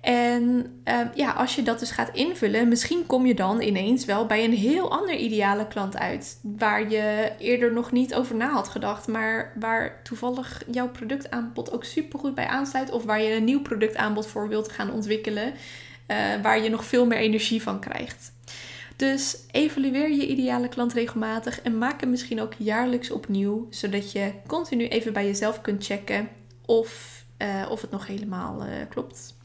En 0.02 0.80
ehm, 0.85 1.06
ja, 1.14 1.30
als 1.30 1.54
je 1.54 1.62
dat 1.62 1.78
dus 1.78 1.90
gaat 1.90 2.14
invullen, 2.14 2.68
misschien 2.68 3.06
kom 3.06 3.26
je 3.26 3.35
dan 3.35 3.61
ineens 3.61 4.04
wel 4.04 4.26
bij 4.26 4.44
een 4.44 4.52
heel 4.52 4.90
ander 4.90 5.16
ideale 5.16 5.66
klant 5.66 5.97
uit. 5.97 6.38
Waar 6.42 6.90
je 6.90 7.32
eerder 7.38 7.73
nog 7.73 7.92
niet 7.92 8.14
over 8.14 8.37
na 8.37 8.50
had 8.50 8.68
gedacht, 8.68 9.09
maar 9.09 9.52
waar 9.59 10.02
toevallig 10.02 10.62
jouw 10.71 10.88
productaanbod 10.88 11.73
ook 11.73 11.85
supergoed 11.85 12.35
bij 12.35 12.47
aansluit. 12.47 12.90
Of 12.90 13.04
waar 13.04 13.23
je 13.23 13.35
een 13.35 13.44
nieuw 13.44 13.62
productaanbod 13.62 14.26
voor 14.26 14.49
wilt 14.49 14.73
gaan 14.73 14.92
ontwikkelen, 14.92 15.47
uh, 15.47 16.16
waar 16.42 16.62
je 16.62 16.71
nog 16.71 16.85
veel 16.85 17.06
meer 17.06 17.18
energie 17.18 17.62
van 17.62 17.80
krijgt. 17.80 18.32
Dus 18.97 19.37
evalueer 19.50 20.11
je 20.11 20.26
ideale 20.26 20.68
klant 20.68 20.92
regelmatig 20.92 21.61
en 21.61 21.78
maak 21.78 22.00
hem 22.00 22.11
misschien 22.11 22.40
ook 22.40 22.52
jaarlijks 22.56 23.11
opnieuw, 23.11 23.66
zodat 23.71 24.12
je 24.12 24.32
continu 24.47 24.88
even 24.88 25.12
bij 25.12 25.26
jezelf 25.26 25.61
kunt 25.61 25.85
checken 25.85 26.28
of, 26.66 27.25
uh, 27.38 27.66
of 27.71 27.80
het 27.80 27.90
nog 27.90 28.06
helemaal 28.06 28.66
uh, 28.66 28.73
klopt. 28.88 29.40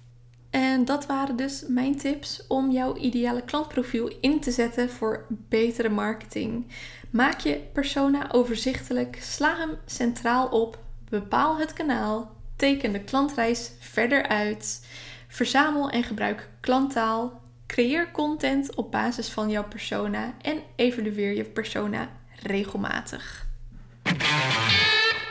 En 0.49 0.85
dat 0.85 1.05
waren 1.05 1.35
dus 1.35 1.63
mijn 1.67 1.97
tips 1.97 2.47
om 2.47 2.71
jouw 2.71 2.95
ideale 2.95 3.41
klantprofiel 3.41 4.11
in 4.21 4.39
te 4.39 4.51
zetten 4.51 4.89
voor 4.89 5.25
betere 5.29 5.89
marketing. 5.89 6.67
Maak 7.09 7.39
je 7.39 7.61
persona 7.73 8.31
overzichtelijk, 8.31 9.17
sla 9.21 9.57
hem 9.57 9.77
centraal 9.85 10.47
op, 10.47 10.79
bepaal 11.09 11.57
het 11.57 11.73
kanaal, 11.73 12.35
teken 12.55 12.91
de 12.91 13.03
klantreis 13.03 13.71
verder 13.79 14.27
uit, 14.27 14.87
verzamel 15.27 15.89
en 15.89 16.03
gebruik 16.03 16.49
klanttaal, 16.59 17.41
creëer 17.67 18.11
content 18.11 18.75
op 18.75 18.91
basis 18.91 19.29
van 19.29 19.49
jouw 19.49 19.67
persona 19.67 20.33
en 20.41 20.61
evalueer 20.75 21.35
je 21.35 21.43
persona 21.43 22.09
regelmatig. 22.41 23.46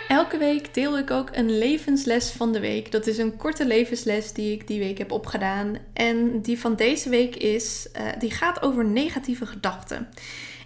Elke 0.08 0.38
week 0.38 0.74
deel 0.74 0.98
ik 0.98 1.10
ook 1.10 1.30
een 1.32 1.58
levensles 1.58 2.30
van 2.30 2.52
de 2.52 2.60
week. 2.60 2.92
Dat 2.92 3.06
is 3.06 3.18
een 3.18 3.36
korte 3.36 3.66
levensles 3.66 4.32
die 4.32 4.52
ik 4.52 4.66
die 4.66 4.78
week 4.78 4.98
heb 4.98 5.10
opgedaan. 5.10 5.78
En 5.92 6.40
die 6.42 6.60
van 6.60 6.74
deze 6.74 7.08
week 7.08 7.36
is, 7.36 7.88
uh, 7.96 8.02
die 8.18 8.30
gaat 8.30 8.62
over 8.62 8.84
negatieve 8.84 9.46
gedachten. 9.46 10.08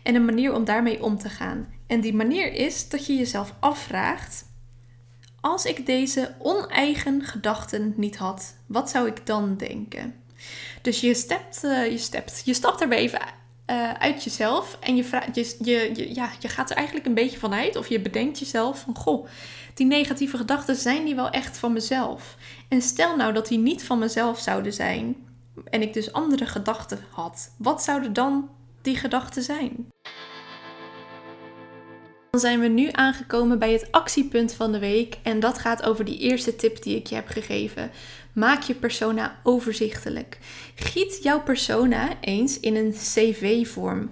En 0.03 0.15
een 0.15 0.25
manier 0.25 0.53
om 0.55 0.65
daarmee 0.65 1.03
om 1.03 1.19
te 1.19 1.29
gaan. 1.29 1.69
En 1.87 2.01
die 2.01 2.15
manier 2.15 2.53
is 2.53 2.89
dat 2.89 3.07
je 3.07 3.15
jezelf 3.15 3.55
afvraagt: 3.61 4.45
als 5.41 5.65
ik 5.65 5.87
deze 5.87 6.35
oneigen 6.39 7.25
gedachten 7.25 7.95
niet 7.97 8.17
had, 8.17 8.57
wat 8.67 8.91
zou 8.91 9.07
ik 9.07 9.27
dan 9.27 9.57
denken? 9.57 10.15
Dus 10.83 11.01
je, 11.01 11.15
stept, 11.15 11.65
uh, 11.65 11.91
je, 11.91 11.99
stept, 11.99 12.43
je 12.45 12.55
stapt 12.55 12.81
er 12.81 12.93
even 12.93 13.21
uh, 13.71 13.93
uit 13.93 14.25
jezelf 14.25 14.77
en 14.81 14.97
je, 14.97 15.05
je, 15.33 15.57
je, 15.61 15.91
je, 15.95 16.15
ja, 16.15 16.31
je 16.39 16.49
gaat 16.49 16.71
er 16.71 16.77
eigenlijk 16.77 17.07
een 17.07 17.15
beetje 17.15 17.39
vanuit 17.39 17.77
of 17.77 17.89
je 17.89 18.01
bedenkt 18.01 18.39
jezelf 18.39 18.81
van 18.81 18.97
goh, 18.97 19.27
die 19.75 19.87
negatieve 19.87 20.37
gedachten 20.37 20.77
zijn 20.77 21.05
die 21.05 21.15
wel 21.15 21.31
echt 21.31 21.59
van 21.59 21.73
mezelf? 21.73 22.37
En 22.69 22.83
stel 22.83 23.17
nou 23.17 23.33
dat 23.33 23.49
die 23.49 23.59
niet 23.59 23.85
van 23.85 23.99
mezelf 23.99 24.39
zouden 24.39 24.73
zijn 24.73 25.17
en 25.65 25.83
ik 25.83 25.93
dus 25.93 26.13
andere 26.13 26.47
gedachten 26.47 26.99
had, 27.11 27.55
wat 27.59 27.83
zouden 27.83 28.13
dan 28.13 28.49
die 28.83 28.97
gedachten 28.97 29.43
zijn? 29.43 29.89
Dan 32.31 32.41
zijn 32.41 32.61
we 32.61 32.67
nu 32.67 32.89
aangekomen 32.93 33.59
bij 33.59 33.73
het 33.73 33.93
actiepunt 33.93 34.53
van 34.53 34.73
de 34.73 34.79
week 34.79 35.19
en 35.23 35.41
dat 35.41 35.59
gaat 35.59 35.83
over 35.83 36.05
die 36.05 36.19
eerste 36.19 36.57
tip 36.57 36.83
die 36.83 36.97
ik 36.97 37.07
je 37.07 37.15
heb 37.15 37.29
gegeven. 37.29 37.91
Maak 38.33 38.63
je 38.63 38.75
persona 38.75 39.41
overzichtelijk. 39.43 40.39
Giet 40.75 41.23
jouw 41.23 41.43
persona 41.43 42.09
eens 42.21 42.61
in 42.61 42.77
een 42.77 42.93
CV-vorm. 42.93 44.11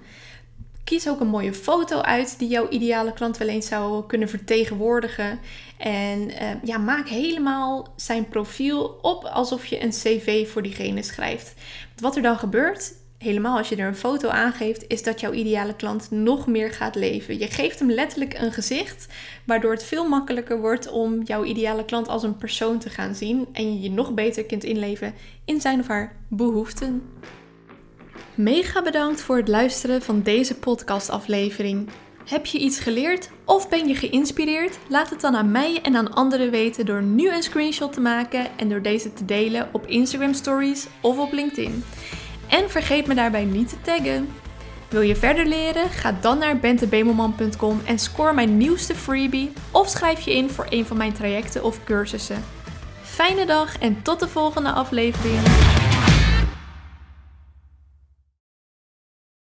Kies 0.85 1.09
ook 1.09 1.21
een 1.21 1.29
mooie 1.29 1.55
foto 1.55 2.01
uit 2.01 2.39
die 2.39 2.49
jouw 2.49 2.69
ideale 2.69 3.13
klant 3.13 3.37
wel 3.37 3.49
eens 3.49 3.67
zou 3.67 4.07
kunnen 4.07 4.29
vertegenwoordigen. 4.29 5.41
En 5.79 6.31
uh, 6.31 6.51
ja, 6.63 6.79
maak 6.79 7.09
helemaal 7.09 7.93
zijn 7.97 8.29
profiel 8.29 8.99
op 9.03 9.25
alsof 9.25 9.67
je 9.67 9.83
een 9.83 9.91
CV 9.91 10.49
voor 10.49 10.63
diegene 10.63 11.03
schrijft. 11.03 11.55
Wat 11.97 12.17
er 12.17 12.23
dan 12.23 12.39
gebeurt, 12.39 12.93
helemaal 13.19 13.59
als 13.59 13.69
je 13.69 13.77
er 13.77 13.87
een 13.87 13.97
foto 13.97 14.29
aangeeft, 14.29 14.85
is 14.89 15.03
dat 15.03 15.21
jouw 15.21 15.33
ideale 15.33 15.77
klant 15.77 16.11
nog 16.11 16.47
meer 16.47 16.73
gaat 16.73 16.95
leven. 16.95 17.39
Je 17.39 17.47
geeft 17.47 17.79
hem 17.79 17.91
letterlijk 17.91 18.35
een 18.39 18.53
gezicht, 18.53 19.07
waardoor 19.45 19.71
het 19.71 19.85
veel 19.85 20.09
makkelijker 20.09 20.61
wordt 20.61 20.91
om 20.91 21.23
jouw 21.23 21.45
ideale 21.45 21.85
klant 21.85 22.09
als 22.09 22.23
een 22.23 22.37
persoon 22.37 22.79
te 22.79 22.91
gaan 22.91 23.15
zien 23.15 23.47
en 23.53 23.73
je 23.75 23.81
je 23.81 23.91
nog 23.91 24.15
beter 24.15 24.45
kunt 24.45 24.65
inleven 24.65 25.15
in 25.45 25.61
zijn 25.61 25.81
of 25.81 25.87
haar 25.87 26.17
behoeften. 26.29 27.03
Mega 28.35 28.83
bedankt 28.83 29.21
voor 29.21 29.37
het 29.37 29.49
luisteren 29.49 30.03
van 30.03 30.23
deze 30.23 30.55
podcastaflevering. 30.55 31.89
Heb 32.25 32.47
je 32.47 32.59
iets 32.59 32.81
geleerd 32.81 33.31
of 33.45 33.69
ben 33.69 33.89
je 33.89 33.95
geïnspireerd? 33.95 34.79
Laat 34.89 35.11
het 35.11 35.21
dan 35.21 35.37
aan 35.37 35.51
mij 35.51 35.81
en 35.83 35.97
aan 35.97 36.15
anderen 36.15 36.51
weten 36.51 36.87
door 36.87 37.03
nu 37.03 37.31
een 37.31 37.43
screenshot 37.43 37.93
te 37.93 38.01
maken 38.01 38.47
en 38.57 38.69
door 38.69 38.83
deze 38.83 39.13
te 39.13 39.25
delen 39.25 39.69
op 39.73 39.87
Instagram 39.87 40.35
Stories 40.35 40.87
of 41.01 41.19
op 41.19 41.33
LinkedIn. 41.33 41.85
En 42.49 42.71
vergeet 42.71 43.07
me 43.07 43.15
daarbij 43.15 43.45
niet 43.45 43.69
te 43.69 43.81
taggen. 43.81 44.29
Wil 44.89 45.01
je 45.01 45.17
verder 45.17 45.47
leren? 45.47 45.91
Ga 45.91 46.13
dan 46.21 46.39
naar 46.39 46.59
bentebemelman.com 46.59 47.81
en 47.85 47.99
score 47.99 48.33
mijn 48.33 48.57
nieuwste 48.57 48.95
freebie 48.95 49.53
of 49.71 49.89
schrijf 49.89 50.21
je 50.21 50.35
in 50.35 50.51
voor 50.51 50.67
een 50.69 50.87
van 50.87 50.97
mijn 50.97 51.13
trajecten 51.13 51.65
of 51.65 51.85
cursussen. 51.85 52.45
Fijne 53.03 53.47
dag 53.47 53.79
en 53.79 54.03
tot 54.03 54.21
de 54.21 54.29
volgende 54.29 54.71
aflevering. 54.71 55.41